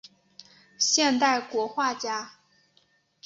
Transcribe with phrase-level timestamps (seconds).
[0.79, 2.31] 现代国画家。